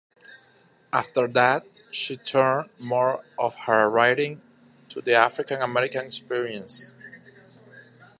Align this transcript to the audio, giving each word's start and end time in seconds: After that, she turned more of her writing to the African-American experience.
After 0.91 1.27
that, 1.27 1.63
she 1.91 2.17
turned 2.17 2.71
more 2.79 3.23
of 3.37 3.53
her 3.65 3.87
writing 3.87 4.41
to 4.89 4.99
the 4.99 5.13
African-American 5.13 6.05
experience. 6.05 6.91